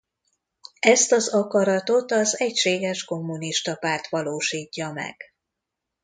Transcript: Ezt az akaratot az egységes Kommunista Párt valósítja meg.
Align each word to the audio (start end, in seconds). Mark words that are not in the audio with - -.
Ezt 0.79 1.11
az 1.11 1.27
akaratot 1.29 2.11
az 2.11 2.39
egységes 2.39 3.03
Kommunista 3.03 3.75
Párt 3.75 4.09
valósítja 4.09 4.91
meg. 4.91 5.15